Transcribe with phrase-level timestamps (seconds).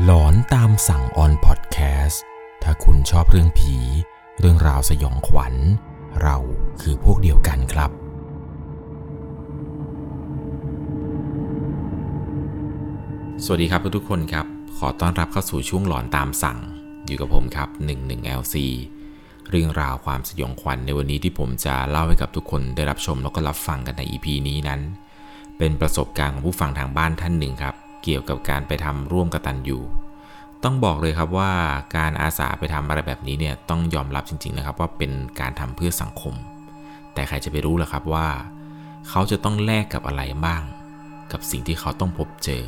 [0.00, 2.22] หลอนตามสั่งออนพอดแคสต์
[2.62, 3.76] ถ้าคุณชอบเรื่องผี
[4.40, 5.54] เรื่องราวสยองขวัญ
[6.22, 6.36] เรา
[6.80, 7.90] คือพวกเดียวกันครับ
[13.44, 14.46] สวัสดีครับทุกๆคนครับ
[14.78, 16.58] ขอต้อนรับเข้าสู่ช่วงหลอนตามสั่ง
[17.06, 18.54] อยู่กับผมครับ 11LC
[19.50, 24.80] เรื่องราวความสยองขวัญในวันนี้ที่ผมจะเล่าให้กับทุกคนได้รับชมแล้วก็รับฟังกันใน EP นี้นั้น
[25.58, 29.78] เป็นประสบการณ์ของผู้ฟังทางบ้านท่านหนึ่งครับ เกี่ยวกับการไปทำร่วมกตันยู
[30.64, 31.52] ต้องบอกเลยครับว่า
[31.96, 36.34] การอาสาไปทำอะไรแบบนี้เนี่ยต้องยอมรับจริง ๆนะครับ ว่าเป็นการทำเพื่อสังคม
[37.14, 38.28] แต่ใครจะไปรู้ล่ะครับว่า
[39.08, 40.62] เขาจะต้องแลกกับอะไรบ้าง
[41.32, 42.64] กับสิ่งที่เขาต้องพบเจอ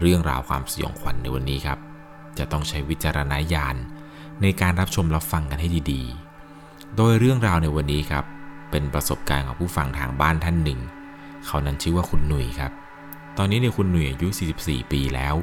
[0.00, 1.78] เรื่องราวความสยองขวัญในวันนี้ครับ
[2.38, 3.76] จะต้องใช้วิจารณญาณ
[4.42, 8.24] ในการรับชมรับฟังกันให้ดีๆ โดยเรื่องราวในวันนี้ครับ
[8.70, 10.80] เป็นประสบการณ์ของผู้ฟังทางบ้านท่านหนึ่ง
[11.46, 12.72] เขานั้นชื่อว่าคุณหนุ่ยครับ
[13.38, 14.28] ตอนนี้เนี่ยคุณหนุ่ยอายุ
[14.60, 15.34] 44 ปีแล้ว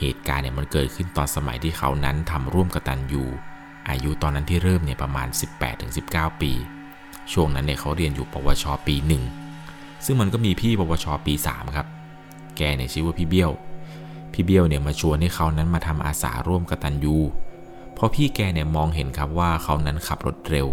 [0.00, 3.24] เหตุการณ์เนี่ยมันเกิดขึ้นตอนสมัยที่เขานั้นทำร่วมกตันยู
[3.90, 5.28] อายุตอนนั้นที่เริ่มเนี่ยประมาณ
[5.84, 6.52] 18-19 ปี
[7.32, 9.22] ช่วงนั้นเนี่ยเขาเรียนอยู่ปวชปีหนึ่ง
[10.04, 11.86] ซึ่งมันก็มีพี่ปวชปี 3 ครับ
[12.56, 13.50] แกเนี่ยชื่อว่าพี่เบี้ยว
[14.32, 17.16] พี่เบี้ยวเนี่ยมาชวนให้เขานั้นมาทำอาสาร่วมกตันยู
[17.94, 20.68] เพราะพี่แกเนี่ยมองเห็นครับว่าเขานั้นขับรถเร็ว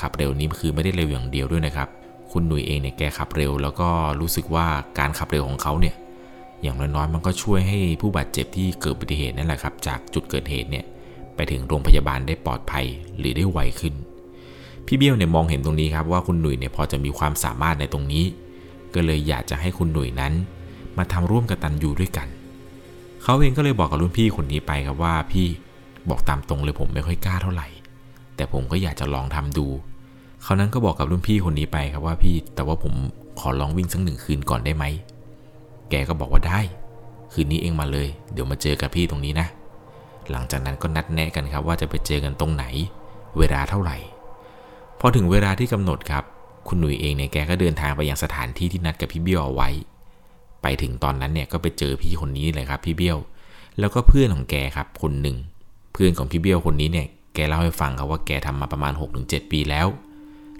[0.00, 1.88] ขับเร็วนี้คือไม่ได้เร็วอย่างเดียวด้วยนะครับ
[2.40, 3.88] คุณหนุ่ยเองเนี่ยแกขับเร็ว แล้วก็
[4.20, 4.66] รู้สึกว่า
[4.98, 5.94] การขับเร็วของเขาเนี่ย
[6.62, 10.84] อย่างน้อยๆมันก็ช่วยให้ผู้บาดเจ็บที่เกิดอุบัติเหตุนั่นแหละครับ จากจุดเกิดเหตุเนี่ย
[11.34, 12.86] ไปถึงโรงพยาบาลได้ปลอดภัย
[13.18, 13.94] หรือได้ไวขึ้น
[14.86, 18.24] พี่เบี้ยวเนี่ยมองเห็นตรงนี้ครับว่าคุณหนุ่ยเนี่ยพอจะมีความสามารถในตรงนี้
[18.94, 20.32] ก็เลยอยากจะให้คุณหนุ่ยนั้น
[20.98, 22.28] มาทำร่วมกับตันยูด้วยกัน
[23.22, 25.46] เขาเองก็เลยบอกกับรุ่นพี่คนนี้ไปครับว่าพี่
[26.08, 27.68] บอกตามตรงเลยผมไม่ค่อยกล้าเท่าไหร่
[28.36, 29.66] แต่ผมก็อยากจะลองทำดู
[30.42, 32.94] เขานั้นก็บอกกับรุ่นพี่คนนี้ไปครับว่าพี่ แต่ว่าผม
[33.40, 34.84] ขอลองวิ่งสักหนึ่งคืนก่อนได้ไหม
[35.90, 36.60] แกก็บอกว่าได้
[37.32, 39.46] คืนนี้เองมาเลย เดี๋ยวมาเจอกับพี่ตรงนี้นะ
[40.30, 42.64] หลังจากนั้นก็นัดแนะกันครับว่าจะไปเจอกันตรงไหน
[43.38, 43.96] เวลาเท่าไหร่
[45.00, 46.24] พอถึงเวลาที่กำหนดครับ
[46.68, 49.68] คุณหนุ่ยเองเนี่ยแกก็เดินทางไปยังสถานที่ที่นัดกับพี่เบี้ยวเอาไว้
[50.62, 53.18] ไปถึงตอนนั้นเนี่ยก็ไปเจอพี่คนนี้เลยครับพี่เบี้ยว
[53.78, 55.36] แล้วก็เพื่อนของแกครับคนหนึ่ง
[55.92, 59.86] เพื่อนของพี่เบี้ยวคนนี้เนี่ยแกเล่าให้ฟังครับว่าแกทำมาประมาณ 6-7 ปีแล้ว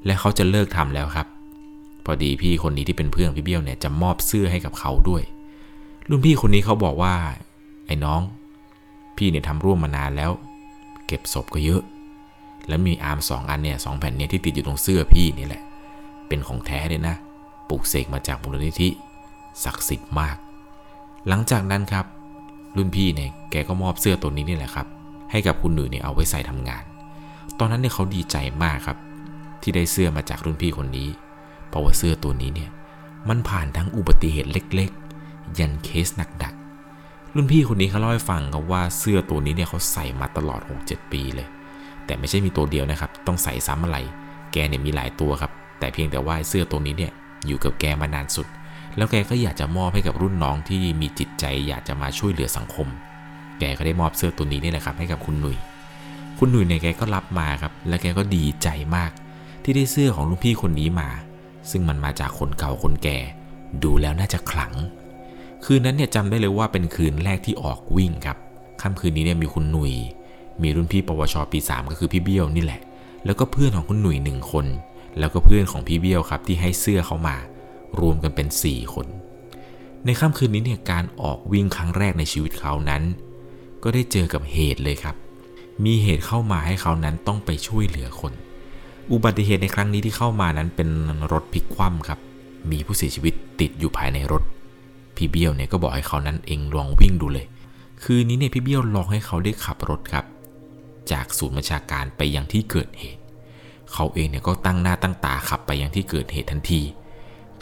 [0.07, 1.27] และเขาจะเลิกทำแล้วครับ
[2.05, 5.23] พอดีพี่คนนี้ที่เป็นเพื่อนพี่เบี้ยวเนี่ยจะมอบเสื้อให้กับเขาด้วย
[6.09, 7.15] รุ่นพี่คนนี้เขาบอกว่า
[7.87, 8.21] ไอ้น้อง
[9.17, 10.31] พี่เนี่ยทำร่วมมานานแล้ว
[11.07, 11.83] เก็บศพก็เยอะ
[12.69, 15.63] แล้วมีอาร์มสองอันเนี่ยสองแผ่นเนี่ยที่ติดอยู่ตรงเสื้อพี่นี่แหละ
[16.29, 17.15] เป็นของแท้เลยนะ
[17.69, 18.89] ปลูกเสกมาจากมูลนิธิ
[19.65, 20.37] ศักดิ์สิทธิ์มาก
[21.29, 22.07] หลังจากนั้นครับ
[22.77, 24.87] รุ่นพี่เนี่ยแกก็มอบเสื้อตัวนี้นี่แหละครับ
[25.31, 26.85] ให้กับคุณหนุ่ยเนี่ยเอาไว้ใส่ทำงาน
[27.59, 28.99] ตอนนั้นเนี่ยเขาดีใจมากครับ
[29.63, 31.09] ที่ได้เสื้อมาจากรุ่นพี่คนนี้
[31.69, 32.71] เพราะว่าเสื้อตัวนี้เนี่ย
[33.29, 36.55] มันผ่านทั้งอุบัติเหตุเล็กๆ ยันเคสหนักดัก
[37.35, 41.49] รุ่นพี่คนนี้เขาเล่าให้ฟังครับว่าเสื้อตัวนี้เนี่ยเขาใส่มาตลอด 6-7 ปีเลย
[42.07, 43.99] แต่ไม่ใช่มีตัวเดียวนะครับ ต้องใส่ซ้ำอะไร
[44.53, 47.13] แกเนี่ยมีหลายตัวครับ แต่เพียงแต่ว่าเสื้อตัวนี้เนี่ย
[47.47, 48.47] อยู่กับแกมานานสุด
[48.97, 52.89] แล้วแกก็อยากจะมอบให้กับรุ่นน้องที่มีจิตใจอยากจะมาช่วยเหลือสังคม
[53.61, 55.57] แกก็ได้มอบเสื้อตัวนี้นี่แหละครับให้กับคุณหนุ่ย
[56.39, 59.11] คุณหนุ่ยเนี่ยแกก็รับมาครับ และแกก็ดีใจมาก
[59.71, 61.09] ที่ได้เสื้อของรุ่นพี่คนนี้มา
[61.71, 63.19] ซึ่งมันมาจากคนเก่าคนแก่
[63.83, 64.75] ดูแล้วน่าจะขลัง
[65.65, 68.39] คืนนั้นเนี่ยจำได้เลยว่าเป็นคืนแรกที่ออกวิ่งครับ
[68.83, 69.93] ค่ำคืนนี้เนี่ยมีคุณหนุ่ย
[70.63, 72.81] มีรุ่นพี่ปวชปี3ก็คือพี่เบี้ยวนี่แหละ
[73.25, 74.67] แล้วก็เพื่อนของคุณหนุ่ยหนึ่งคน
[75.19, 77.37] แล้วก็เพื่อนของพี่เบี้ยวครับที่ให้เสื้อเขามา
[78.01, 79.07] รวมกันเป็น 4 คน
[80.05, 83.03] ในค่ำคืนนี้เนี่ยการออกวิ่งครั้งแรกในชีวิตเขานั้น
[83.83, 85.17] ก็ได้เจอกับเหตุเลยครับ
[85.85, 88.35] มีเหตุเข้ามาให้เขานั้นต้องไปช่วยเหลือคน
[89.13, 90.89] อุบัติเหตุในครั้งนี้ที่เข้ามานั้นเป็น
[91.33, 92.19] รถพลิกคว่ำครับ
[92.71, 94.43] มีผู้เสียชีวิตติดอยู่ภายในรถ
[95.17, 97.47] พี่เบี้ยวเนี่ยก็บอกให้เขานั้นเองลองวิ่งดูเลย
[98.03, 100.25] คืนนี้เนี่ยพี่เบี้ยวลองให้เขาได้ขับรถครับ
[101.11, 103.23] จากศูนย์บัญชาการไปยังที่เกิดเหตุ
[103.93, 106.81] เขาเองเนี่ยก็ตั้งหน้าตั้งตาขับไปยังที่เกิดเหตุทันที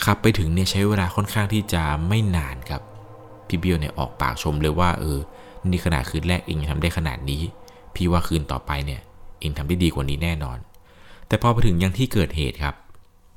[0.05, 2.83] ขับไปถึงเนี่ยใช้เวลาค่อนข้างที่จะไม่นานครับ
[3.49, 5.19] พี่เบี้ยวเนี่ยออกปากชมเลยว่าเออ
[5.71, 7.43] นี่ขนาดคืนแรกเองยังทำได้ขนาดนี้
[7.95, 9.01] พี่ว่าคืนต่อไปเนี่ย
[9.41, 10.59] เองทำได้ดีกว่านี้แน่นอน
[11.29, 12.75] แต่พอไปถึงยังที่เกิดเหตุครับ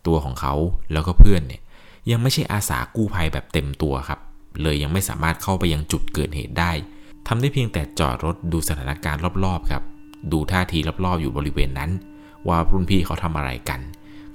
[0.08, 0.54] ตัวของเขา
[0.92, 1.62] แล้วก็เพื่อนเนี่ย
[2.12, 4.20] ยังไม่ใช่อาสากู้ภัยแบบเต็มตัวครับ
[4.62, 6.72] เลยยังไม่สามารถเข้าไปยังจุดเกิดเหตุได้
[7.28, 9.84] ทำได้เพียงแต่จอดรถดูสถานการณ์รอบๆครับ
[10.32, 11.92] ดูท่าทีรอบๆอยู่บริเวณนั้น
[12.48, 13.80] ว่ารุ่นพี่เขาทำอะไรกัน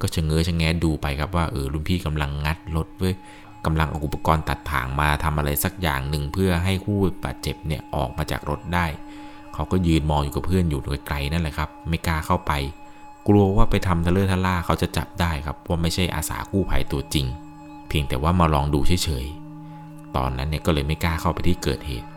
[0.00, 3.14] ก็ชะเง้อชะแงดูไปครับว่าเออรุ่นพี่กำลังงัดรถเว้ย
[3.64, 8.86] กำลังเอาอุปกรณ์ตัดถ่างมาทำอะไรสักอย่างหนึ่งเพื่อให้ผู้บาดเจ็บเนี่ยออกมาจากรถได้
[9.54, 12.52] เขาก็ยืนมองอยู่กับเพื่อนอยู่ไกลๆนั่นแหละครับ ไม่กล้าเข้าไป
[13.28, 17.26] กลัวว่าไปทำทะเลทะล่าเขาจะจับได้ครับว่าไม่ใช่อาสากู้ภัยตัวจริง
[17.88, 22.08] เพียงแต่ว่ามาลองดูเฉยๆ ตอนนั้นเนี่ยก็เลยไม่กล้าเข้าไปที่เกิดเหตุ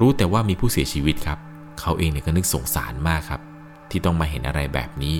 [0.00, 1.38] รู้แต่ว่ามีผู้เสียชีวิตครับ
[1.80, 3.40] เขาเองเนี่ยก็นึกสงสารมากครับ
[3.90, 5.16] ที่ต้องมาเห็นอะไรแบบนี้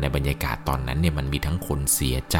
[0.00, 2.38] ในบรรยากาศตอนนั้นเนี่ยมันมีทั้งคนเสียใจ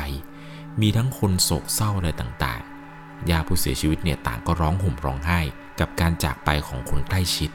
[0.81, 5.41] มีทั้งคนโศกเศร้าอะไรต่างๆญาผู้เสียชีวิตเนี่ยต่างก็ร้องห่มร้องไห้
[5.81, 7.51] กับการจากไปของคนใกล้ชิด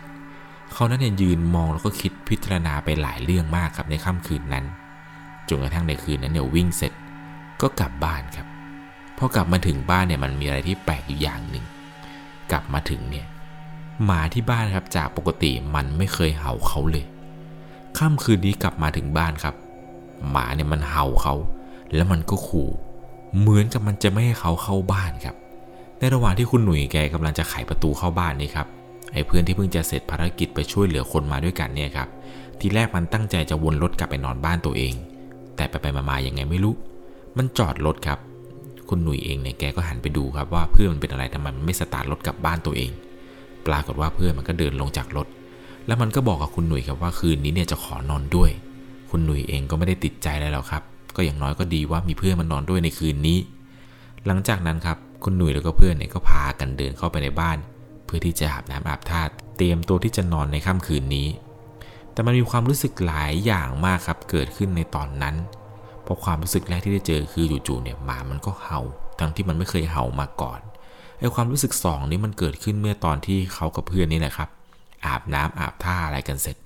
[0.72, 4.66] เขานั้นเนี่ยยืนมองแล้วก็คิดพิจารณาไปหลายเรื่องมากครับในค่ำคืนนั้น
[5.50, 6.94] จนกระทั่งในคืนนั้นเนี่ยวิ่งเสร็จ
[7.62, 8.48] ก็กลับบ้านครับ
[9.18, 11.66] พอกลับมาถึงบ้านเนี่ยมันมีอะไรที่แปลกอยู่อย่างหนึ่ง
[12.52, 13.26] กลับมาถึงเนี่ย
[14.06, 17.06] หมาที่บ้านครับจากปกติมันไม่เคยเห่าเขาเลย
[17.98, 19.56] ค่ำคืนนี้กลับมาถึงบ้านครับ
[20.30, 21.36] หมาเนี่ยมันเห่าเขา
[21.94, 22.70] แล้วมันก็ขู่
[23.40, 25.36] เหมือนกับมันจะไม่ให้เขาเข้าบ้านครับ
[26.00, 28.68] ในระหว่างที่คุณหนุ่ยแกกำลังจะไขประตูเข้าบ้านนี่ครับ
[29.14, 32.10] ไอ้เพื่อนที่เพิ่งจะเสร็จภารกิจไปช่วยเหลือคนมาด้วยกันเนี่ยครับ
[32.60, 34.94] ทีแรกมันตั้งใจจะวนรถกลับไปนอนบ้านตัวเอง
[35.56, 36.74] แต่ไปไปมาๆยังไงไม่รู้
[37.38, 38.20] มันจอดรถครับ
[38.90, 42.92] คุณหนุ่ยเองเนี่ยแกก็หันไปดูครับว่าเพื่อนมันเป็นอะไรทำไมมันไม่สตาร์ทรถกลับบ้านตัวเอง
[43.68, 45.28] ปรากฏว่าเพื่อนมันก็เดินลงจากรถ
[45.88, 48.50] แล้วมันก็บอกกับคุณหนุ่ยครับว่าคืนนี้เนี่ยจะขอนอนด้วย
[49.12, 50.84] คุณหนุ่ยเองก็ไม่ได้ติดใจอะไรแล้วครับ
[51.16, 53.38] ก็อย่างน้อยก็ดีว่ามีเพื่อนมันนอนด้วยในคืนนี้
[54.26, 57.58] หลังจากนั้นครับคุณหนุ่ยแล้วก็เพื่อนเนี่ยก็พากันเดินเข้าไปในบ้าน
[58.16, 59.22] พื่อที่จะอาบน้ำอาบท่า
[59.58, 61.28] เตรียมตัวที่จะนอนในค่ำคืนนี้
[62.14, 65.36] แต่มันมีความรู้สึกหลายอย่างมากครับเกิดขึ้นในตอนนั้น
[66.04, 68.80] เพราะความรู้สึกแรกที่ได้เจอคือจู่ๆเนี่ยหมามันก็เห่า
[69.20, 70.60] ทั้งที่มันไม่เคยเห่ามาก่อน
[71.20, 74.50] ไอ้ความรู้สึกสองนี้มันเกิดขึ้นเมื่อตอนที่เขากับเพื่อนนี่แหละครับ
[75.06, 76.58] อาบน้ำอาบท่าอะไรกันเสร็จ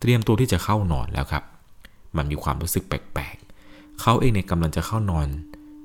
[0.00, 1.44] เตรียมตัวที่จะเข้านอนแล้วครับ
[2.16, 5.26] มันมีความรู้สึกแปลกๆเขาเองเนี่ยกำลังจะเข้านอน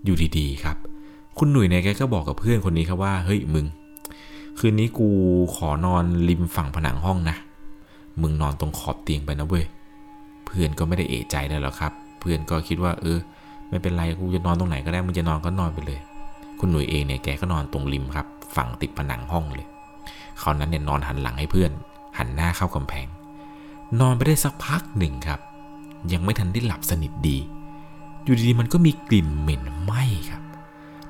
[0.05, 0.77] อยู่ดีๆครับ
[1.37, 3.65] คุณหนุ่ยเนี่ยแกก็บอกกับเพื่อนคนนี้ครับว่าเฮ้ยมึง
[4.61, 5.09] คืนนี้กู
[5.55, 7.37] ขอนอนริมฝั่งผนังห้องนะ
[8.21, 9.65] มึงนอนตรงขอบเตียงไปนะเว้ย
[10.45, 13.19] เพื่อนก็ไม่ได้เอะใจเลยหรอครับ เพื่อนก็คิดว่า เออ
[13.69, 15.99] ไม่เป็นไรกูจะนอนตรงไหนก็ได้ มึงจะนอนก็นอนไปเลย
[16.59, 19.67] คุณหนุ่ยเองเนี่ยแกก็นอนตรงริมครับ ฝั่งติดผนังห้องเลย
[20.39, 21.71] เขานั้นเนี่ยนอนหันหลังให้เพื่อน
[22.17, 23.07] หันหน้าเข้ากำแพง
[23.99, 25.39] นอนไปได้สักพักหนึ่งครับ
[26.13, 27.37] ยังไม่ทันได้หลับสนิทดี
[28.23, 30.41] อยู่ดีๆมันก็มีกลิ่นเหม็นไหม้ครับ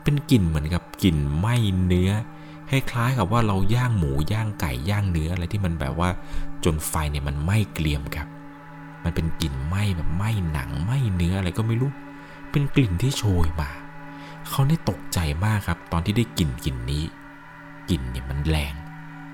[0.03, 1.55] เป็นกลิ่นเหมือนกับกลิ่นไหม้
[1.85, 2.11] เนื้อ
[2.69, 6.09] คล้ายๆกับว่าเราย่างหมูย่างไก่ย่างเนื้ออะไรที่มันแบบว่า
[6.63, 8.27] จนไฟเนี่ยมันไหม้เกลียมครับ
[9.03, 11.91] มันเป็นกลิ่นไหม้แบบไหม้หนังไหม้เนื้ออะไรก็ไม่รู้
[12.51, 13.69] เป็นกลิ่นที่โชยมา
[14.49, 17.03] เขาได้ตกใจมากครับ ตอนที่ได้กลิ่นกลิ่นนี้
[17.89, 18.73] กลิ่นเนี่ยมันแรง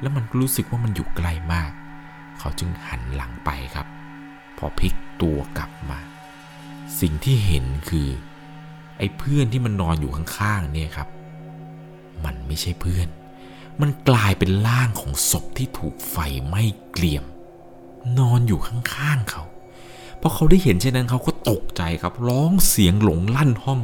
[0.01, 1.71] แล้วมันรู้สึกว่ามันอยู่ไกลมาก
[2.39, 3.87] เขาจึงหันหลังไปครับ
[4.57, 5.99] พอพลิกตัวกลับมา
[6.99, 8.07] สิ่งที่เห็นคือ
[8.97, 11.07] ไอ้เพื่อนที่มันนอนอยู่ข้างๆเนี่ยครับ
[12.25, 13.07] มันไม่ใช่เพื่อน
[13.81, 17.23] มันกลายเป็นร่างของศพที่ถูกไฟไหม้เกลียม
[18.17, 19.43] นอนอยู่ข้างๆเขา
[20.17, 23.79] เพอเขาได้เห็นเช่นนั้นเขาก็ตกใจครับ ร้องเสียงหลงลั่นห้อง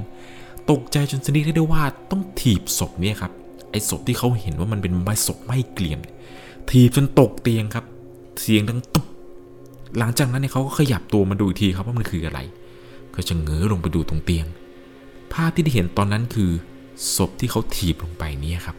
[0.71, 3.31] ตกใจจนสนิทได้ว่าต้องถีบศพเนี่ยครับ
[3.71, 5.99] ไอ้ศพที่เขาเห็นว่ามันเป็นใบศพไหม้เกลียม
[6.69, 7.85] ถีบจนตกเตียงครับ
[8.41, 9.05] เสียงดังตุ๊บ
[9.97, 12.39] หลังจากนั้นเนี่ยเขาก็ขยับตัวมาดูอีกทีครับว่ามันคืออะไร
[13.15, 14.45] ก็จะเงื้อลงไปดูตรงเตียง
[15.33, 16.51] ภาพที่ได้เห็นตอนนั้นคือ
[17.15, 18.77] ศพที่เขาถีบลงไปเนี่ยครับ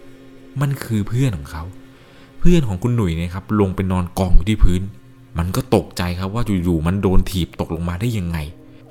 [0.60, 1.64] มันคือเพื่อนของเขา
[2.40, 4.82] เพื่อนของคุณหนุ่ยเนี่ยครับ ลงไปนอนกองอยู่ที่พื้น
[5.38, 8.38] มันก็ตกใจครับว่าอยู่ๆมันโดนถีบตกลงมาได้ยังไง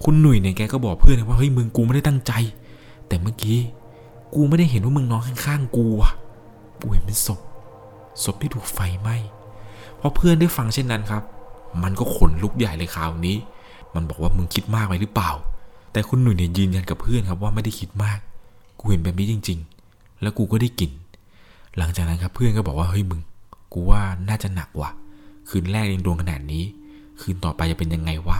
[0.04, 2.34] คุณหนุ่ยเนี่ยแกก็บอกเพื่อนว่าเฮ้ยมึงกูไม่ได้ตั้งใจ
[3.08, 3.60] แต่เมื่อกี้
[4.36, 6.14] กูไม่ได้เห็นว่ามึงนอนข้างๆกูอะ
[6.80, 7.40] กูเห็นเป็นศพ
[8.24, 9.16] ศพที่ถูกไฟไหม้
[10.00, 11.24] พอเพื่อนได้ฟังเช่นนั้นครับ
[11.84, 13.38] มันก็ขนลุกใหญ่เลยคราวนี้
[13.96, 15.32] มันบอกว่ามึงคิดมากไปหรือเปล่า
[15.92, 18.20] แต่คุณหนุ่ยเนี่ยยืนยันกับเพื่อนครับว่าไม่ได้คิดมาก
[18.80, 19.60] กูเห็นแบบนี้จริง
[19.90, 20.92] ๆ แล้วกูก็ได้กลิ่น
[21.78, 23.22] หลังจากนั้นครับเพื่อนก็บอกว่าเฮ้ยมึง
[23.74, 24.92] กูว่าน่าจะหนักว่ะ
[25.50, 26.64] คืนแรกยังโดนขนาดนี้
[27.22, 28.40] คืนต่อไปจะเป็นยังไงวะ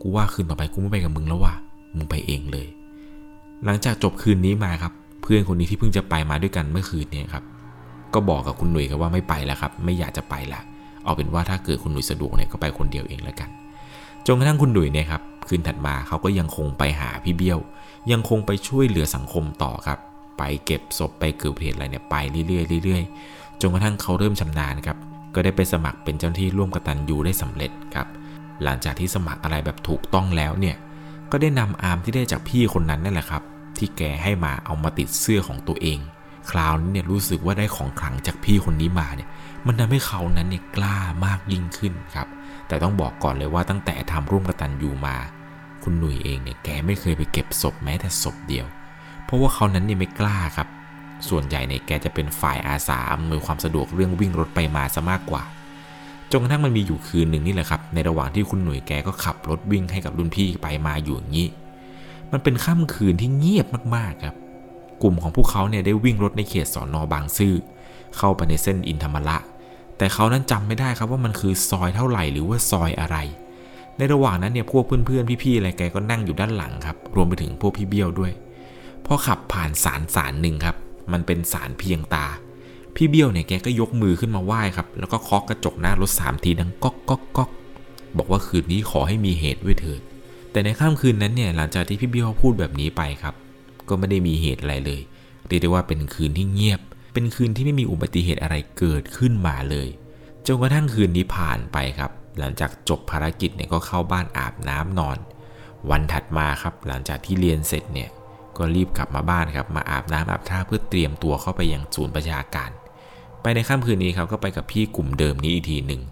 [0.00, 1.54] กูว่าคืนต่อไปกูไม่ไปกับมึงแล้วว่ะ
[1.96, 2.68] มึงไปเองเลย
[3.64, 7.44] หลังจากจบคืนนี้มาครับ เพื่อนคนนี้ที่เพิ่งจะไปมาด้วยกันเมื่อคืนเนี่ยครับ
[8.14, 10.60] ก็บอกกับคุณหนุ่ยครับว่าไม่ไปแล้วครับ ไม่อยากจะไปละ
[11.04, 13.50] เอาเป็นว่าถ้าเกิดคุณหนุ่ยสะดวกเนี่ยก็ไปคนเดียวเองแล้วกัน
[14.26, 17.58] จนกระทั่งคุณหนุ่ยเนี่ยครับ คืนถัดมาเขาก็ยังคงไปหาพี่เบี้ยว
[18.12, 19.98] ยังคงไปช่วยเหลือสังคมต่อครับ
[20.38, 22.16] ไปเก็บศพไปเกิดเหตุอะไรเนี่ยไป
[22.48, 24.98] เรื่อยๆเรื่อยๆจนกระทั่งเขาเริ่มชำนาญครับ
[25.34, 28.06] ก็ได้ไปสมัครเป็นเจ้าหน้าที่ร่วมกตันยูได้สำเร็จครับ
[28.62, 30.76] หลังจากที่สมัครอะไรแบบถูกต้องแล้วเนี่ย
[31.30, 33.42] ก็ได้นำอาร์มที่ได้จากพี่คนนั้นนั่นแหละครับ
[33.78, 35.98] ที่แกให้มาเอามาติดเสื้อของตัวเอง
[36.50, 39.28] คราวนี้เนี่ยรู้สึกว่าได้ของขลังจากพี่คนนี้มาเนี่ย
[39.66, 42.28] มันทำให้เขานั้นเนี่ยกล้ามากยิ่งขึ้นครับ
[42.68, 45.16] แต่ต้องบอกก่อนเลยว่าตั้งแต่ทำร่วมกตันยูมา
[45.82, 48.66] คุณหนุ่ยเองเนี่ยแกไม่เคยไปเก็บศพแม้แต่ศพเดียว
[49.32, 50.68] ราะว่าเขานั้นเนี่ยไม่กล้าครับ
[51.28, 55.42] ส่วนใหญ่เนี่ยแกจะเป็นฝ่ายอาสาอำนวยความสะดวกเรื่องวิ่งรถไปมาซะมากกว่า
[56.30, 61.48] จนกระทั่งมันมีอยู่คืนหนึ่งนี่แหละครับ ในระหว่างที่คุณหนุ่ยแกก็ขับรถวิ่งให้กับรุ่นพี่ไปมาอยู่อย่างนี้
[62.32, 64.36] มันเป็นค่ำคืนที่เงียบมากๆครับ
[65.02, 67.54] กลุ่มของพวกเขาเนี่ยได้วิ่งรถในเขตสอนอบางซื่อ
[68.16, 69.38] เข้าไปในเส้นอินธรรมระ
[69.98, 73.16] แต่เขานั้นจำไม่ได้ครับว่ามันคือซอยเท่าไหร่หรือว่าซอยอะไร
[73.96, 78.32] ในระหว่างนั้นเนี่ยพวกเพื่อนๆพี่ๆอะไรแกก็นั่งอยู่ด้านหลังครับ รวมไปถึงพวกพี่เบี้ยวด้วย
[79.06, 80.76] พอขับผ่านศาลศาลหนึ่งครับ
[81.12, 82.26] มันเป็นศาลเพียงตา
[82.94, 87.50] พี่เบี้ยวเนี่ยแกก็ยกมือขึ้นมาไหว้ครับ แล้วก็เคาะกระจกหน้ารถสามทีดังก๊อกก๊อกก๊อก
[88.16, 90.00] บอกว่าคืนนี้ขอให้มีเหตุไว้เถิด
[90.52, 93.34] แต่ในค่ำคืนนั้นเนี่ยหลังจากที่พี่เบี้ยวพูดแบบนี้ไปครับ
[93.88, 95.00] ก็ไม่ได้มีเหตุอะไรเลย
[95.46, 96.80] เรียกได้ว่าเป็นคืนที่เงียบ
[97.14, 99.88] เป็นคืนที่ไม่มีอุบัติเหตุอะไรเกิดขึ้นมาเลย
[100.46, 105.18] จนกระทั่งคืนนี้ผ่านไปครับ หลังจากจบภารกิจเนี่ยก็เข้าบ้านอาบน้ำนอน
[105.90, 108.10] วันถัดมาครับ หลังจากที่เรียนเสร็จเนี่ย
[108.58, 112.70] ก็รีบกลับมาบ้านครับมาอาบน้ำอาบท่าเพื่อเตรียมตัวเข้าไปยังศูนย์ประชาการ
[113.42, 116.02] ไปในค่ำคืนนี้ครับก็ไปกับพี่กลุ่มเดิมนี้อีกทีหนึ่ง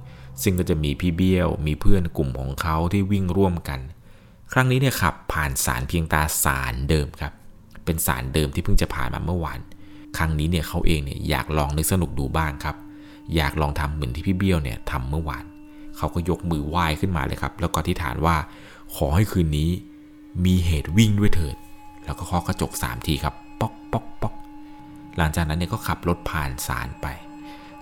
[0.42, 3.80] ซึ่งก็จะมีพี่เบี้ยว มีเพื่อนกลุ่มของเขาที่วิ่งร่วมกัน
[4.52, 7.32] ครั้งนี้เนี่ยขับผ่านสารเพียงตาสารเดิมครับ
[7.84, 9.60] เป็นสารเดิมที่เพิ่งจะผ่านมาเมื่อวาน
[10.16, 12.76] ครั้งนี้เนี่ยเขาเองเนี่ยอยากลองนึกสนุกดูบ้างครับ
[13.36, 15.44] อยากลองทำเหมือนที่พี่เบี้ยวเนี่ยทำเมื่อวาน
[15.96, 18.36] เขาก็ยกมือไหว้ขึ้นมาเลยครับ แล้วก็ที่ฐานว่า
[18.96, 19.70] ขอให้คืนนี้
[20.44, 21.56] มีเหตุวิ่งด้วยเถิด
[22.04, 24.34] แล้วก็เคาะกระจกสามทีครับ ป๊อกป๊อกป๊อก
[25.16, 27.06] หลังจากนั้นเนี่ยก็ขับรถผ่านศาลไป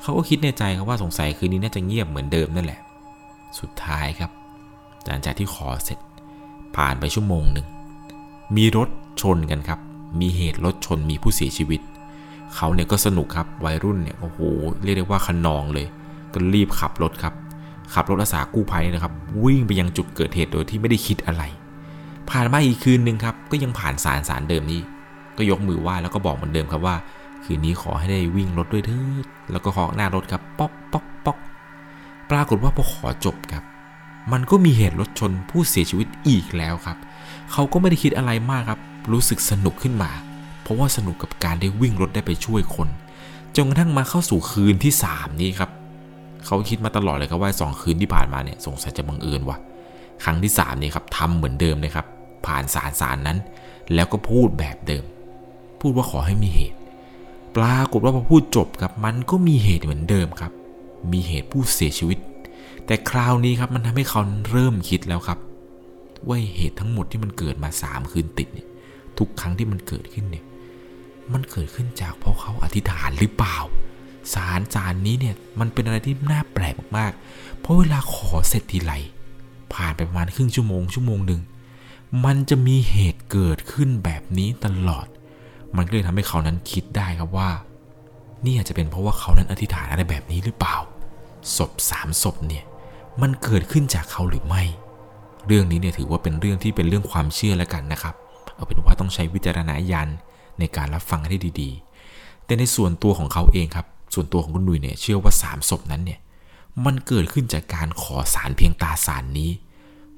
[0.03, 2.81] เขาก็คิดในใจครับว่าสงสัยคืนนี้น่าจะเงียบเหมือนเดิมนั่นแหละ
[3.61, 4.31] สุดท้ายครับ
[5.07, 5.99] หลังจากที่ขอเสร็จ
[6.77, 7.67] ผ่านไปชั่วโมงหนึ่ง
[8.57, 8.89] มีรถ
[9.21, 9.81] ชนกันครับ
[10.21, 11.81] มีเหตุรถชนมีผู้เสียชีวิต
[12.55, 14.39] เขาเนี่ยก็สนุกครับ วัยรุ่นเนี่ยโอ้โห
[14.83, 15.87] เรียกได้ว่าขนองเลย
[16.33, 17.35] ก็รีบขับรถครับ
[17.95, 19.13] ขับรถอาสากู้ภัยนะครับ
[19.45, 21.43] วิ่งไปยังจุดเกิดเหตุโดยที่ไม่ได้คิดอะไร
[22.31, 24.81] ผ่านมาอีกคืนหนึ่งครับ ก็ยังผ่านสารสารเดิมนี้
[25.39, 26.97] ก็ยกมือไหว้แล้วก็บอกเหมือนเดิมครับว่า
[27.45, 31.39] คืนนี้ขอให้ได้วิ่งรถด้วยเถิดแล้วก็เคาะหน้ารถครับ ป๊อกป๊อกป๊อก
[32.31, 33.65] ปรากฏว่าพอขอจบครับ
[34.33, 36.97] มันก็มีเหตุรถชนผู้เสียชีวิตอีกแล้วครับ
[37.53, 38.81] เขาก็ไม่ได้คิดอะไรมากครับ
[39.13, 40.11] รู้สึกสนุกขึ้นมา
[40.63, 42.89] เพราะว่าสนุกกับการได้วิ่งรถได้ไปช่วยคน
[43.57, 45.71] จนกระทั่งมาเข้าสู่คืนที่ 3 นี้ครับ
[46.47, 49.59] เขาคิดมาตลอดเลยครับว่าสองคืนที่ผ่านมาเนี่ยสงสัยจะบังเอิญว่ะ
[50.25, 52.07] ครั้งที่ 3 นี่ครับทำเหมือนเดิมเลยครับ
[52.47, 53.39] ผ่านสารสารนั้น
[53.95, 55.05] แล้วก็พูดแบบเดิม
[55.81, 56.79] พูดว่าขอให้มีเหตุ
[57.57, 60.53] ปรากฏว่าพอพูดจบครับมันก็มีเหตุเหมือนเดิมครับ
[61.13, 62.19] มีเหตุผู้เสียชีวิต
[62.87, 65.39] แต่คราวนี้ครับมันทำให้เขาเริ่มคิดแล้วครับ
[66.27, 68.69] ว่าเหตุทั้งหมดที่มันเกิดมาสามคืนติดเนี่ย
[69.19, 70.45] ทุกครั้งที่มันเกิดขึ้นเนี่ย
[71.33, 73.57] มันเกิดขึ้นจากเพราะเขาอธิษฐานหรือเปล่า
[74.35, 78.93] สารจานนี้เนี่ยมันเป็นอะไรที่น่าแปลกมากๆ เพราะเวลาขอเสร็จทีไร
[79.75, 81.41] ผ่านไปประมาณครึ่งชั่วโมงชั่วโมงหนึ่ง
[82.25, 85.07] มันจะมีเหตุเกิดขึ้นแบบนี้ตลอด
[85.77, 87.51] มันก็เลยทำให้เขานั้นคิดได้ครับว่า
[88.45, 90.77] นี่อาจจะเป็นเพราะว่าเขานั้นอธิษฐานอะไรแบบนี้หรือเปล่า
[91.57, 92.65] ศพสามศพเนี่ย
[93.23, 94.63] มันเกิดขึ้นจากเขาหรือไม่
[95.47, 98.15] เรื่องนี้เนี่ยถือว่าเป็นเรื่องที่เป็นเรื่องความเชื่อแล้วกันนะครับ
[98.55, 100.09] เอาเป็นว่าต้องใช้วิจารณญาณ
[100.59, 106.21] ในการรับฟังให้ดีๆ แต่ในส่วนตัวของเขาเองครับ ส่วนตัวของคุณหนุ่ยเนี่ยเชื่อว่าสามศพนั้นเนี่ย
[106.85, 109.51] มันเกิดขึ้นจากการขอสารเพียงตาสารนี้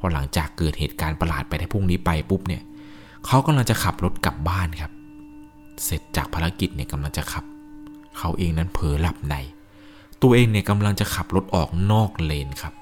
[0.00, 2.62] พอหลังจากเกิดเหตุการณ์ประหลาดไปในพรุ่งนี้ไปปุ๊บเนี่ย
[3.26, 4.92] เขากำลังจะขับรถกลับบ้านครับ
[5.85, 7.45] เสร็จจากภารกิจเนี่ยกำลังจะขับ
[8.19, 9.35] เขาเองนั้นเผลอหลับใน
[10.23, 12.75] ตัวเองเนี่ยกำลังจะขับรถออกนอกเลนครับ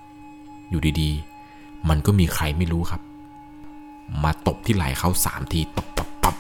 [0.71, 3.03] อยู่ดีๆ มันก็มีใครไม่รู้ครับ
[4.23, 6.37] มาตบที่ไหล่เขาสามทีปับปับปับ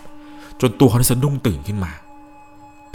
[0.60, 1.92] จนตัวเขาสะดุ้งตื่นขึ้นมา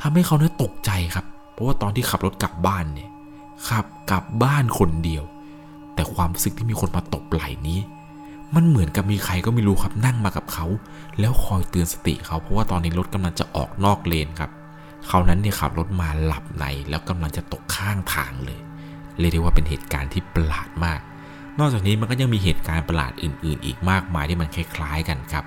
[0.02, 3.10] ทำให้เขาเนี่ยตกใจครับ เพราะว่าตอนที่ขับรถกลับบ้านเนี่ย
[3.70, 5.24] ขับกลับบ้านคนเดียว
[5.96, 7.80] แต่ความรู้สึกที่มีคนมาตบไหล่นี้
[8.56, 10.66] มันเหมือนกับมีใครก็ไม่รู้ครับนั่งมากับเขา
[11.20, 14.52] แล้วคอยเตือนสติเขาเพราะว่าตอนนี้รถกำลังจะออกนอกเลนครับ
[15.08, 18.60] เขานั้นเนี่ยขับรถมาหลับในแล้วกำลังจะตกข้างทางเลย
[19.20, 21.00] เรียกได้ว่าเป็นเหตุการณ์ที่ประหลาดมาก
[21.60, 25.46] นอกจากนี้มันก็ยังมีเหตุการณ์ประหลาดอื่น ๆ อีกมากมายที่มันคล้ายๆกันครับ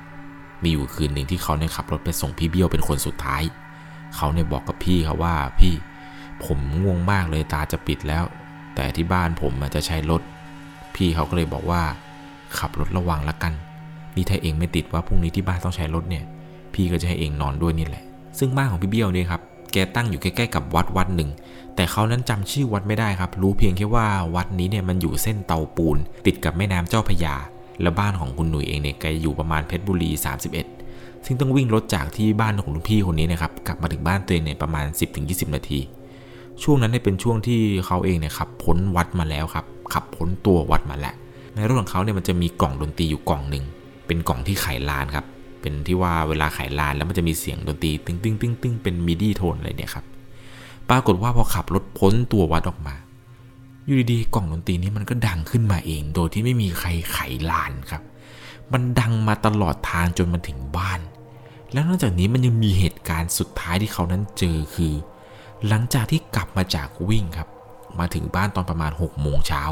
[0.62, 3.42] มีอยู่คืนหนึ่งที่เขาเนี่ยขับรถไปส่งพี่เบี้ยวเป็นคนสุดท้าย
[4.16, 5.74] เขาเนี่ยบอกกับพี่เขาว่าพี่
[6.44, 8.24] ผมง่วงมากเลยตาจะปิดแล้ว
[8.74, 10.22] แต่ที่บ้านผมจะใช้รถ
[10.96, 11.82] พี่เขาก็เลยบอกว่า
[12.58, 13.52] ขับรถระวังละกัน
[14.16, 16.24] นี่ถ้าเองไม่ติดว่าพรุ่งนี้ที่บ้านต้องใช้รถเนี่ย
[16.74, 18.04] พี่ก็จะให้เองนอนด้วยนี่แหละ
[18.38, 21.30] ซึ่งบ้านของพี่เบี้ยวเนี่ยครับ แกตั้งอยู่ใกล้ๆกับวัดวัดหนึ่ง
[21.76, 27.34] แต่เขานั้นจำชื่อวัดไม่ได้ครับ รู้เพียงแค่ว่าวัดนี้เนี่ยมันอยู่เส้นเตาปูน ติดกับแม่น้ำเจ้าพยา
[27.82, 30.10] และบ้านของคุณหนุ่ยเองเนี่ยแกอยู่ประมาณเพชรบุรี
[30.64, 34.86] 31 ซึ่งต้องวิ่งรถจากที่บ้านของคุณพี่คนนี้นะครับ กลับมาถึงบ้านตัวเองเนี่ยประมาณ
[35.20, 35.80] 10-20 นาที
[36.62, 39.64] ช่วงนั้นเนี่ยเป็นช่วงที่เขาเองเนี่ยขับพ้นวัดมาแล้วครับ
[39.94, 41.14] ขับพ้นตัววัดมาแล้ว
[41.54, 43.64] ในรถของเขาเนี่ยมันจะมีกล่องดนตรีอยู่กล่องหนึ่ง
[44.06, 45.26] เป็นกล่องที่ไขลานครับ
[45.60, 50.04] เป็นที่ว่าเวลาไขลานแล้วมันจะมีเสียงดนตรีตึ้งตึ้งตึ้งตึ้งเป็น MIDI tone อะไรเนี่ยครับ
[50.90, 52.94] ปรากฏว่าพอขับรถพ้นตัววัดออกมา
[53.86, 57.18] อยู่ดีๆกล่องดนตรีนี้มันก็ดังขึ้นมาเอง โดยที่ไม่มีใครไข
[57.50, 58.02] ลานครับ
[58.72, 61.00] มันดังมาตลอดทางจนมันถึงบ้าน
[61.72, 64.94] แล้วนอกจากนี้มันยังมีเหตุการณ์สุดท้ายที่เขานั้นเจอคือ
[65.68, 67.48] หลังจากที่กลับมาจากวิ่งครับ
[68.00, 69.62] มาถึงบ้านตอนประมาณ6โมงเช้า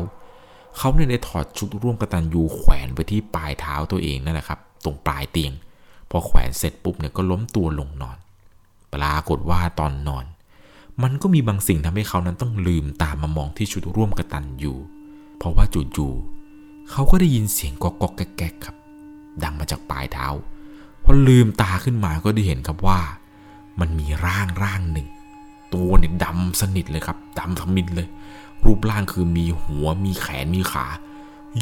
[0.78, 5.52] เขาเนี่ยได้ถอดชุดร่วมกตันยูแขวนไปที่ปลายเท้าตัวเองนั่นแหละครับ ตรงปลายเตียง
[6.10, 8.18] พอแขวนเสร็จปุ๊บเนี่ยก็ล้มตัวลงนอน
[8.94, 10.24] ปรากฏว่าตอนนอน
[11.02, 14.74] มันก็มีบางสิ่งทำให้เขานั้นต้องลืมตามมามองที่ชุดร่วมกตันยู
[15.38, 15.64] เพราะว่า
[15.96, 18.76] จู่ๆเขาก็ได้ยินเสียงกอกๆแก๊กๆครับ
[19.42, 20.26] ดังมาจากปลายเท้า
[21.04, 23.00] พอลืมตาขึ้นมาก็ได้เห็นครับว่า
[23.80, 25.08] มันมีร่างร่างหนึ่ง
[25.74, 28.08] ตัวเนี่ยดำสนิทเลยครับดำทมินเลย
[28.64, 30.86] รูปร่างคือมีหัวมีแขนมีขา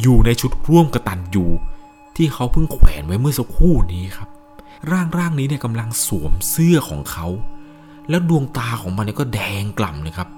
[0.01, 1.51] อยู่ในชุดร่วมกระตันอยู่
[2.17, 4.29] ที่เขาเพิ่งแขวนไว้เมื่อสักครู่นี้ครับ
[4.93, 7.27] ร่างร่างนี้เนี่ยกำลังสวมเสื้อของเขา
[8.09, 10.29] แล้วดวงตาของมันเนี่ยก็แดงกล่ำเลยครับ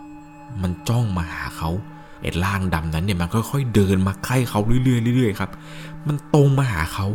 [0.62, 1.70] มันจ้องมาหาเขา
[2.22, 5.50] ไอ้ร่างดำนั้นเนี่ยมันค่อยๆเดินมาใกล้เขาเรื่อยๆเรื่อยๆครับ
[6.06, 7.06] มันตรงมาหาเขา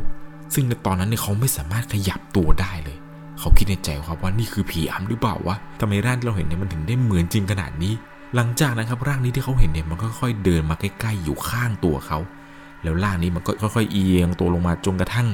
[0.53, 2.97] ซึ่งในตอนนั้นเนี่ยเขาไม่สามารถขยับตัวได้เลย
[3.39, 7.93] เขาคิดในใจครับว่านี่คือผีอำหรือเปล่าวะทำไมร่างที่เราเห็นเนี่ยมันถึงได้เหมือนจริงขนาดนี้
[8.35, 12.19] หลังจากนั้นครับร่างนี้ที่เขาเห็นเนี่ยมันค่อยๆเดินมาใกล้ๆอยู่ข้างตัวเขา
[12.83, 15.27] แล้วร่างนี้มันก็ค่อยๆเอียงตัวลงมาจนกระทั่ง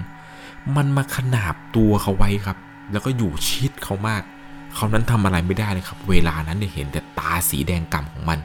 [0.76, 2.58] มันมาขนาบตัวเขาไว้ครับ
[2.92, 4.22] แล้วก็อยู่ชิดเขามาก
[4.76, 8.40] เขานั้นทำอะไรไม่ได้เลยครับ เวลานั้นเนี่ยเห็นแต่ตาสีแดงกำของมัน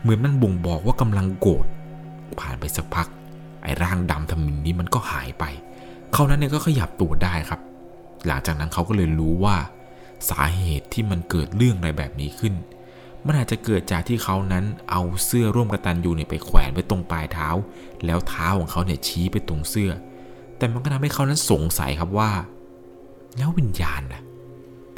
[0.00, 1.66] เหมือนมันบ่งบอกว่ากำลังโกรธ
[2.40, 3.06] ผ่านไปสักพัก
[3.62, 5.44] ไอ้ร่างดำทมินนี้มันก็หายไป
[6.12, 7.60] เขานั้นเนี่ยก็ขยับตัวได้ครับ
[8.26, 9.56] หลังจากนั้นเขาก็เลยรู้ว่า
[10.30, 12.54] สาเหตุที่มันเกิดเรื่องอะไรแบบนี้ขึ้น
[13.26, 17.48] มันอาจจะเกิดจากที่เขานั้นเอาเสื้อร่วมกระตันยูเนี่ยไปแขวนไว้ตรงปลายเท้า
[18.04, 19.90] แล้วเท้าของเขาเนี่ยชี้ไปตรงเสื้อ
[20.56, 22.30] แต่มันก็ทำให้เขานั้นสงสัยครับว่า
[23.36, 24.22] แล้ววิญญาณนะ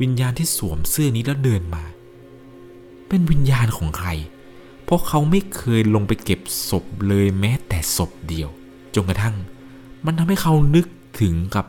[0.00, 1.84] วิญญาณที่สวมเสื้อนี้แล้วเดินมา
[3.08, 4.08] เป็นวิญญาณของใคร
[4.84, 8.48] เพราะเขาไม่เคยลงไปเก็บศพเลยแม้แต่ศพเดียว
[8.94, 9.34] จนกระทั่ง
[10.06, 10.86] มันทำให้เขานึก
[11.20, 11.66] ถึงกับ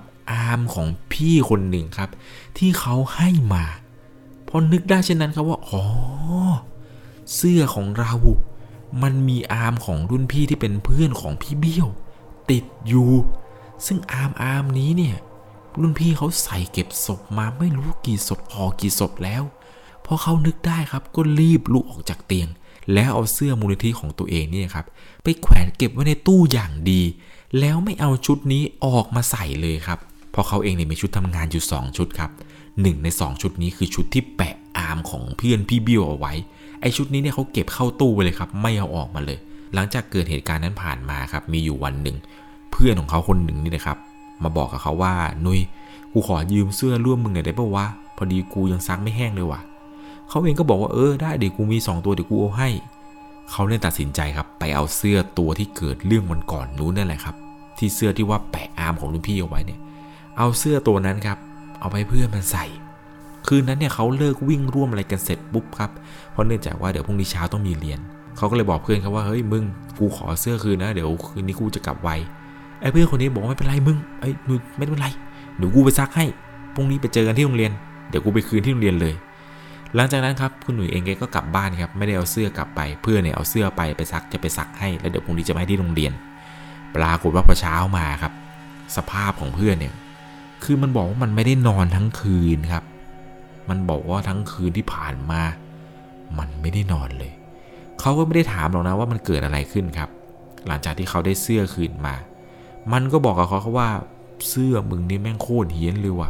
[0.49, 2.09] ามของพี่คนหนึ่งครับ
[2.57, 3.65] ที่เขาให้มา
[4.47, 5.83] พอนึกได้เช่นนั้นครับว่าอ๋อ
[7.33, 8.13] เสื้อของเรา
[9.03, 11.87] มันมีอาร์มของรุ่นพี่ที่เป็นเพื่อนของพี่เบี้ยว
[12.51, 13.11] ติดอยู่
[13.85, 15.15] ซึ่งอาร์มอาร์มนี้เนี่ย
[15.79, 19.43] รุ่นพี่เขาใส่เก็บศพมาไม่รู้กี่ศพพอกี่ศพแล้ว
[20.05, 22.49] พอเขานึกได้ครับก็รีบลุกออกจากเตียง
[22.93, 24.85] แล้วเอาเสื้อมูลนิธิของตัวเองเนี่ยครับ
[25.23, 27.01] ไปแขวนเก็บไว้ในตู้อย่างดี
[27.59, 29.99] แล้วไม่เอาชุดนี้ออกมาใส่เลยครับ
[30.37, 32.31] ราะเขาเองเนี่ยมีชุดทำงานอยู่ 2 ชุดครับ
[32.81, 36.33] หนึ่งใน 2 ชุดนี้คือชุดที่แปะอาร์มของเพื่อนพี่บิวเอาไว้
[36.81, 39.37] ไอชุดนี้เนี่ยเขาเก็บเข้าตู้ไปเลยครับ ไม่เอาออกมาเลย
[39.73, 42.17] หลังจากเกิดเหตุการณ์นั้นผ่านมาครับ มีอยู่วันหนึ่ง
[42.71, 43.97] เพื่อนของเขาคนหนึ่งนี่นะครับ
[44.43, 45.13] มาบอกกับเขาว่า
[45.45, 45.59] นุย้ย
[46.11, 47.85] กูขอยืมเสื้อร่วมมึงหน่อยได้ปะวะ
[48.17, 49.61] พอดีกูยังซักไม่แห้งเลยว่ะ
[50.29, 52.69] เขาเองก็บอกว่าเออได้เดี๋ยวกูมี 2 ตัวเดี๋ยวกูเอาให้
[53.51, 57.35] เขาเลยตัดสินใจครับไปเอาเสื้อตัวที่เกิดเรื่องวันก่อนนู้นนั่นแหละครับ
[57.77, 59.79] ที่เสื้อที่ว่าแปะอาร์มของรุ่นพี่เอาไว้เนี่ย
[60.37, 61.37] เอาเสื้อตัวนั้นครับ
[61.79, 62.65] เอาไปเพื่อนมันใส่
[63.47, 65.91] คืนนั้นเนี่ยเขาเลิกวิ่งร่วมอะไรกันเสร็จปุ๊บครับ
[66.31, 67.99] เพราะเนื่องจากว่าเดี๋ยวพรุ่งนี้เช้าต้องมีเรียน
[68.37, 69.63] เขาก็เลยบอกเพื่อนเขาว่าเฮ้ยมึง
[69.99, 72.09] กูขอเสื้อคืนนะเดี๋ยวคืนนี้กูจะกลับไว
[72.81, 75.07] ไอ้เพื่อนคนนี้บอกไม่เป็นไรมึงไอ้หนูไม่เป็นไร
[75.57, 76.25] เดี๋ยวกูไปซักให้
[76.75, 77.71] พรุ่งนี้ไปเจอกันที่โรงเรียน
[78.09, 79.13] เดี๋ยวกูไปคืนที่โรงเรียนเลย
[79.95, 86.13] หลังจากนั้นครับคุณหนุ่ยเองแกก็กลับบ้านครับไม่ได้เอาเสื้อกลับไป เพื่อนเนี่ยเอาเสื้อไปไปซักจะไปซักให้แล้วเดี๋ยวพรุ่งนี้จะไปที่โรงเรียน
[86.95, 88.33] ปรากฏว่าพอเช้ามาครับ
[88.95, 89.93] สภาพของเพื่อนเนี่ย
[90.63, 92.83] คือมันบอกว่ามันไม่ได้นอนทั้งคืนครับ
[93.69, 95.41] มันบอกว่าทั้งคืนที่ผ่านมา
[96.39, 97.31] มันไม่ได้นอนเลย
[97.99, 100.09] เขาก็ไม่ได้ถามหรอกนะว่ามันเกิดอะไรขึ้นครับ
[100.67, 102.15] หลังจากที่เขาได้เสื้อคืนมา
[102.93, 103.89] มันก็บอกกับเขาว่า
[104.49, 106.29] เสื้อมึงนี่แม่งโคตรเฮี้ยนเลยว่ะ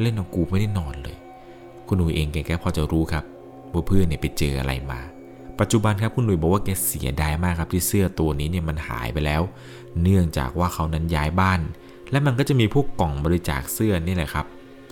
[0.00, 1.16] เล่นกับกูไม่ได้นอนเลย
[1.86, 3.24] คุณหนุ่ยเองแกแกพอจะรู้ครับ
[3.72, 5.00] ว่าเพื่อนเนี่ยไปเจออะไรมา
[5.60, 9.42] ปัจจุบันครับคุณหนุ่ยบอกว่าแกเสียดายมากครับที่เสื้อตัวนี้เนี่ยมันหายไปแล้ว
[10.02, 11.60] เนื่องจากว่าเขานั้นย้ายบ้าน
[12.10, 14.46] และมันก็จะมีพวกกล่องบริจาคเสื้อนี่แหละครับ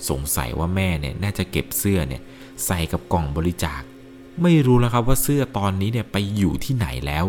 [0.09, 2.23] สงสัยว่าแม่เนี่ยน่าจะเก็บเสื้อเนี่ย
[2.67, 3.83] ใส่กับกล่องบริจาค
[4.43, 7.25] ไม่รู้แล้วครับว่าเสื้อตอนนี้เนี่ยไปอยู่ที่ไหนแล้ว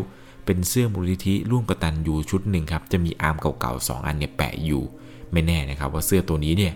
[0.46, 4.84] เป็นเสื้อมูลนิธิร่วมกตันยูชุดหนึ่งครับจะมีอาร์มเก่าๆ2อันเนี่ยแปะอยู่
[5.32, 6.74] ไม่แน่นะครับว่าเสื้อตัวนี้เนี่ย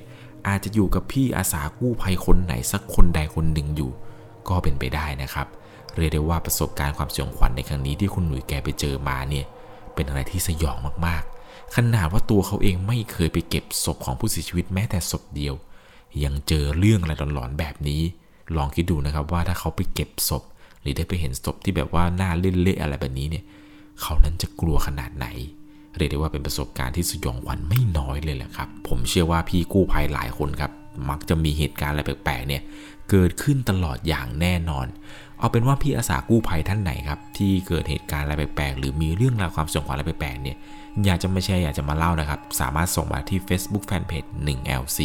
[0.48, 3.92] อาจจะอยู่กับพี่อาสากู้ภัยคนไหนสักคนใดคนหนึ่งอยู่
[4.50, 5.48] ก็เป็นไปได้นะครับ
[5.96, 9.46] เรียกได้ว่าประสบการณ์ความสยองขวัญในครั้งนี้ที่คุณหนุ่ยแกไปเจอมาเนี่ย
[9.96, 11.37] เป็นอะไรที่สยองมากๆ
[11.76, 15.56] ขนาดว่าตัวเขาเองไม่เคยไปเก็บศพของผู้เสียชีวิตแม้แต่ศพเดียว
[16.24, 18.02] ยังเจอเรื่องอะไรหลอนๆแบบนี้
[18.56, 20.44] ลองคิดดูนะครับว่าถ้าเขาไปเก็บศพ
[20.82, 23.44] หรือได้ไปเห็นศพที่แบบว่าหน้าเละๆอะไรแบบนี้เนี่ย
[24.02, 25.28] เขานั้นจะกลัวขนาดไหน
[25.98, 30.72] เรียกได้ว่าเป็นประสบการณ์ที่สยองขวัญไม่น้อยเลยแหละครับ ผมเชื่อว่าพี่กู้ภัยหลายคนครับ
[31.10, 32.62] มักจะมีเหตุการณ์อะไรแปลกๆเนี่ย
[33.10, 34.88] เกิดขึ้นตลอดอย่างแน่นอน
[35.40, 40.58] เอาเป็นว่าพี่อาสากู้ภัยท่านไหนครับ ที่เกิดเหตุการณ์อะไรแปลกๆหรือมีเรื่องราวความสงขวัญอะไรแปลกๆเนี่ย
[41.06, 45.00] อยากจะมาแชร์อยากจะมาเล่านะครับ สามารถส่งมาที่ Facebook Fanpage 1LC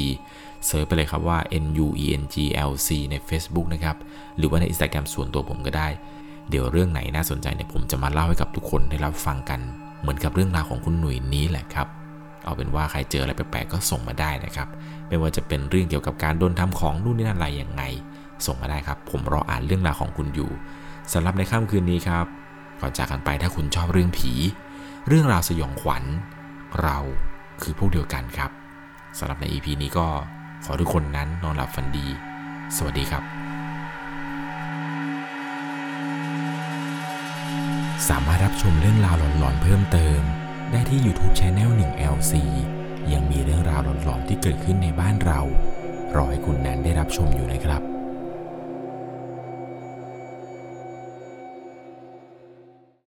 [0.67, 2.37] เซิร์ชไปเลยครับว่า N U E N G
[2.71, 3.97] L C ใน Facebook นะครับ
[4.37, 5.89] หรือว่าใน Instagram ส่วนตัวผมก็ได้
[6.51, 9.61] เดี๋ยวเรื่องไหนน่าสนใจเนี่ยผมจะมาเล่าให้กับทุกคนได้รับฟังกัน
[10.01, 11.87] เหมือนกับเรื่องราวของคุณหนุ่ยนี้แหละครับ
[12.45, 14.69] เอาเป็นว่าใครเจออะไรแปลกๆก็ส่งมาได้นะครับ
[15.09, 17.83] ไม่ว่าจะเป็นเรื่องเกี่ยวกับการโดนทำของนู่นนี่นั่นอะไรยังไง
[18.47, 20.51] ส่งมาได้ครับ ผมรออ่านเรื่องราวของคุณอยู่
[21.13, 22.27] สำหรับในค่ำคืนนี้ครับ
[22.81, 24.33] ก่อนจากกันไปถ้าคุณชอบเรื่องผี
[25.09, 26.05] เรื่องราวสยองขวัญ
[26.83, 26.99] เรา
[27.63, 28.51] คือพวกเดียวกันครับ
[29.19, 30.07] สำหรับใน EP นี้ก็
[30.65, 32.07] ขอทุกคนนั้นนอนหลับฝันดี
[32.77, 33.23] สวัสดีครับ
[38.09, 40.23] สามารถรับชมเรื่องราวหลอนๆเพิ่มเติม
[40.73, 42.33] ได้ที่ YouTube Channel 1 LC
[43.13, 45.41] ยังมีเรื่องราวหลอนๆที่เกิดขึ้นในบ้านเรา
[46.15, 47.92] รอให้คุณนั้นได้รับชมอยู่นะครับ